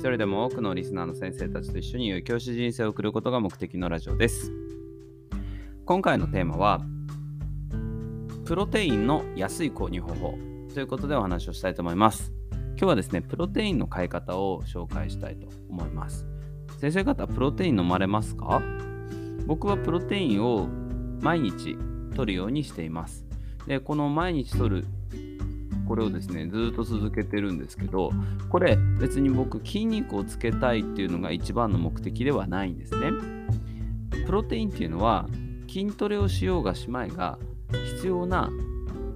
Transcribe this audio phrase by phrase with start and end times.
[0.00, 4.50] 一人でも多くのリスナーの先生たちと一緒に良い教師人生を送ることが目的のラジオです。
[5.84, 6.80] 今回のテーマは、
[8.46, 10.38] プロテインの安い購入方法
[10.72, 12.32] ということでお話をしたいと思います。
[12.50, 16.26] 今日はですね、プロテインの買い方を紹介したいと思います。
[16.78, 18.62] 先生方、プロテイン飲まれますか？
[19.46, 20.66] 僕はプロテインを
[21.20, 21.76] 毎日
[22.16, 23.26] 取るようにしています。
[23.66, 24.86] で、この毎日取る
[25.90, 28.12] これをですね、ずっと続けてるんですけど、
[28.48, 33.10] これ別に僕筋肉をつけたいっていうのが一番の目的ではないんですね。
[34.24, 35.26] プロテインっていうのは
[35.68, 37.40] 筋トレをしようがしまいが
[37.96, 38.52] 必要な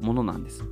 [0.00, 0.64] ものなんです。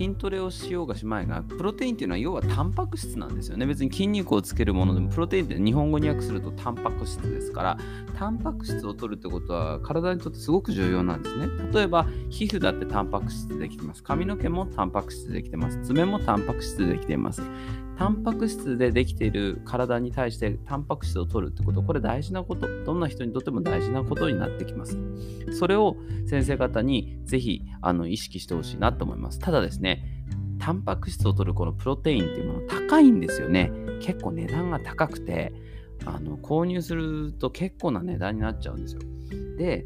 [0.00, 3.66] 筋トレをしようがしまいが、プロテインっていうのは要はタンパク質なんですよね。
[3.66, 7.78] 別に筋肉をつけるものでも、プロテインって日本語に訳するとタンパク質ですから、
[8.16, 11.48] タンパク質を取るってことは体にとってすごく重要なんですね。
[11.74, 14.02] 例えば、皮膚だってタンパク質でできてます。
[14.02, 15.78] 髪の毛もタンパク質でできてます。
[15.82, 17.42] 爪もタンパク質でできています。
[18.00, 24.98] タンパク質でできている体に対してタンパク質を取るってこと、これ大事なこと、どんな人にとっても大事なことになってきます。
[25.52, 29.38] それを先生方にぜひあの意識してほしいなと思います。
[29.38, 30.02] ただですね、
[30.58, 33.70] タンパク質を取るこのプロテインっていうもの高いんですよね。
[34.00, 35.52] 結構値段が高くて、
[36.06, 39.02] あの購入すると結構な値段になっちゃうんですよ。
[39.58, 39.84] で、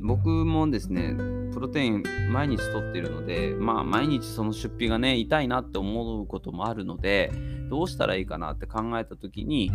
[0.00, 1.14] 僕もですね、
[1.52, 7.32] プロテイン毎日取っているので、まあ毎日その出費がね、痛いなって思うこともあるので、
[7.70, 9.70] どうしたらいいかなって考えたときに、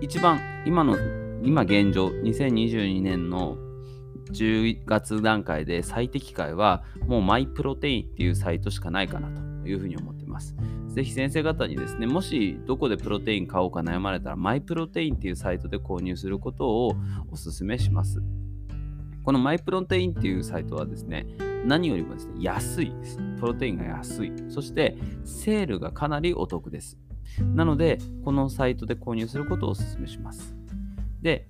[0.00, 0.96] 一番今の、
[1.42, 3.56] 今現状、2022年の
[4.32, 10.56] 10月段階で最適解は、もうマイプロテインっていうサイトしかないかなというふうに思っています。
[10.88, 16.88] ぜひ先生方にですね、もしどこでプロテイン買おうか悩まれたら、マイプロテインっていうサイトで購入することを
[17.30, 18.22] お勧めします。
[19.22, 21.26] このマイプロテインっていうサイトはですね、
[21.64, 23.18] 何よりもですね、安いです。
[23.38, 24.32] プロテインが安い。
[24.48, 26.98] そして、セールがかなりお得です。
[27.54, 30.56] なので、このサイトで購入することをお勧めします。
[31.20, 31.48] で、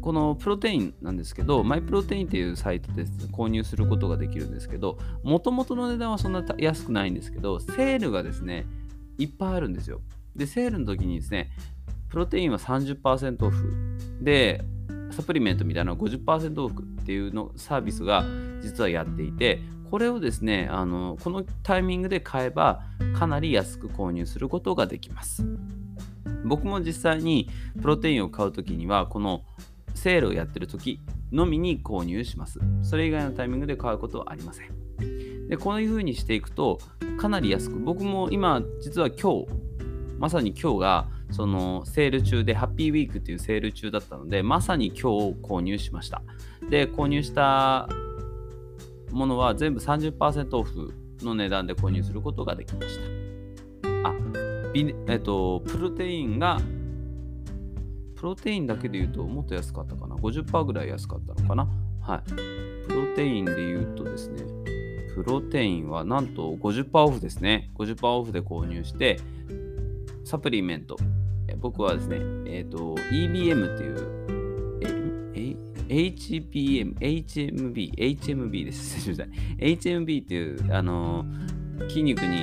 [0.00, 8.66] このプロテインなんですけど、マイプロテインっていうサイトで購入することができるんですけど、もともとの値段はそんな安くないんですけど、セールがですね、
[9.18, 10.00] いっぱいあるんですよ。
[10.34, 11.50] で、セールの時にですね、
[12.08, 14.64] プロテインは30%オフで、
[15.18, 18.24] サプリメントみたいな50%オフっていうのサービスが
[18.62, 22.84] 実はやっていて、これをですね、あのこのタイミングで買えば
[23.18, 25.44] かなり安く購入することができます。
[26.44, 27.50] 僕も実際に
[27.82, 29.42] プロテインを買うときには、この
[29.96, 31.00] セールをやってる時
[31.32, 32.60] のみに購入します。
[32.82, 35.48] それ以外のタイミングで買うことはありません。
[35.48, 36.78] で、こういう風にしていくと、
[37.16, 39.48] かなり安く、僕も今、実は今日、
[40.20, 45.02] まさに今日がそのセール中でハッピーウィークっていうセール中だったのでまさに今日
[45.42, 46.22] 購入しました。
[46.70, 47.88] で購入した
[49.10, 52.98] ものは全部30%オフの値段で購入することができまし
[53.82, 54.08] た。
[54.08, 54.14] あ
[55.08, 56.60] えっとプロテインが
[58.16, 61.68] プロテインだけで言うともっと安かったかな？50%ぐらい安かったのかな？
[62.00, 62.22] はい。
[62.88, 64.42] プロテインで言うとですね
[65.14, 67.70] プロテインはなんと50%オフですね。
[67.76, 69.20] 50%オフで購入して
[70.24, 70.96] サプリメント。
[71.60, 74.18] 僕はですね、えっ、ー、と、EBM っていう、
[75.34, 75.56] え、
[75.88, 79.00] HPM、HMB、HMB です。
[79.00, 79.32] すみません。
[79.58, 82.42] HMB っていう、あのー、筋肉に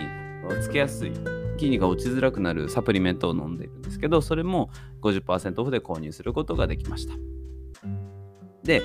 [0.62, 1.12] つけやすい、
[1.58, 4.70] 筋肉が落ちづらくなるサプリメントを飲んでいるんですけど、それも
[5.02, 7.16] 50%オフで購入することができました。
[8.64, 8.82] で、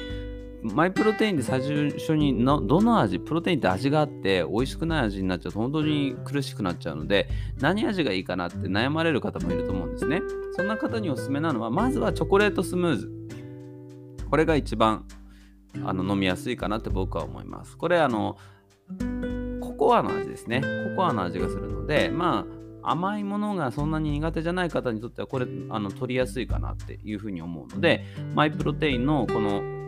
[0.63, 7.29] マイプロテインで最初にのどの味、プロテインって味があって美味しくない味になっちゃうと本当に苦しくなっちゃうので
[7.61, 10.21] 何味がいいかなって悩まれる方もいると思うんですね。
[10.53, 13.11] そんな方におすすめなのはまずはチョコレートスムーズ。
[14.29, 15.07] これが一番
[15.85, 17.77] あの飲みやすいかなって僕は思います。
[17.77, 18.37] これあの
[19.61, 20.61] ココアの味ですね。
[20.91, 22.47] ココアの味がするのでま
[22.83, 28.05] あ甘いものがそんなに苦手じゃない方にとってはこれあの取りやすいかなっていうふうに思うので
[28.35, 29.80] マイプロテインのこの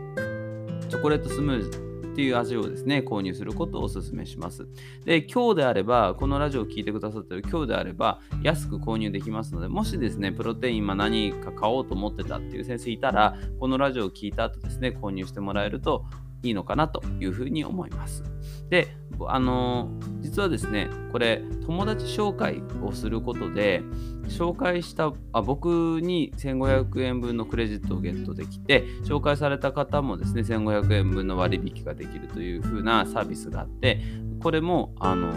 [0.93, 1.79] チョコレートスムーズ
[2.13, 4.69] っていう味をですね、購入することをお勧めします。
[5.07, 16.05] で、今日であれば、このラジオを聴いてくださってる今日であれば、安く購入できますので、もしですね、プロテイン今何か買おうと思ってたっていう先生いたら、このラジオを聴いた後ですね、購入してもらえると
[16.43, 18.23] いいのかなというふうに思います。
[18.69, 18.89] で、
[19.29, 23.83] あのー、実はですねこれ友達紹介をすることで
[24.29, 34.01] 紹介したあ僕に1500円分のクレジットをゲットできて紹介された方もですね1500円分の割引ができるという風なサービスがあって
[34.41, 35.35] これもあの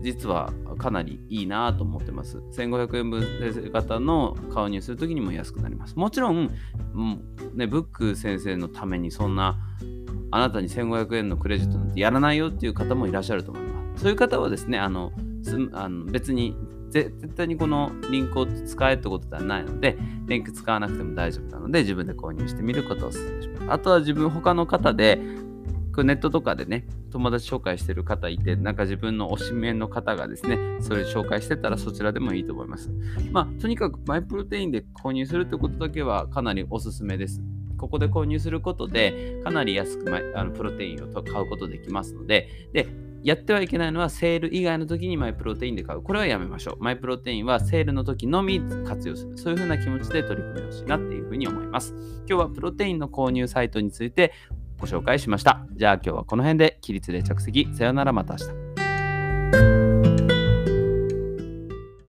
[0.00, 2.38] 実はかなりいいなと思ってます。
[2.38, 3.26] 1500円分
[3.72, 5.96] 型の購入するときにも安くなります。
[5.96, 6.54] もちろん、
[7.54, 9.58] ね、ブック先生のためにそんな
[10.30, 14.02] あなたに1500円のクレジットなんてやらないよっていう方もいらっしゃると思います。
[14.02, 15.12] そういう方はですね、あの
[15.72, 16.56] あの別に
[16.90, 23.70] 絶対にこのリンクを使えってことではないので、リンク使わなくても大丈夫なので、自分で購入してみることをお勧めします。
[23.70, 25.20] あとは自分、他の方で、
[26.04, 32.90] ネットとかでね、友達紹介してる方いて、なんか自分の推しメンの方がですね、それ紹介してたらそちらでもいいと思います。
[33.32, 37.42] まあ、とにかくマイプロテインで購入するってことだけはかなりおすすめです。
[37.78, 42.86] ここで購入することで、かなり安くまあのプロテインを買うことできますので、で、
[43.22, 46.02] やってはいけないのはセール以外の時にマイプロテインで買う。
[46.02, 46.76] これはやめましょう。
[46.82, 49.36] マイプロテインはセールの時のみ活用する。
[49.38, 51.94] そういう風な気持ちで取り組んでほしいなっていう風に思います。
[52.28, 54.32] 今日はプロテインの購入サイトについて
[54.78, 55.66] ご紹介しました。
[55.72, 57.68] じゃあ今日はこの辺で起立で着席。
[57.74, 58.67] さよならまた明日。